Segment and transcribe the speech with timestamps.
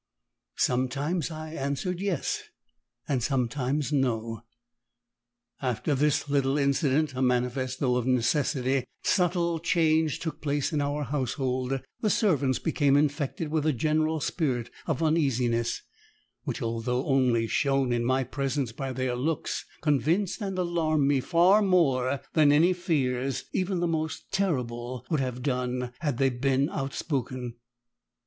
[0.57, 2.45] Sometimes I answered "Yes,"
[3.07, 4.41] and sometimes "No."
[5.61, 11.03] After this little incident, a manifest, though of necessity, subtle change took place in our
[11.03, 15.83] household; the servants became infected with a general spirit of uneasiness,
[16.45, 21.61] which although only shown in my presence by their looks, convinced and alarmed me far
[21.61, 27.53] more than any fears, even the most terrible, would have done had they been outspoken.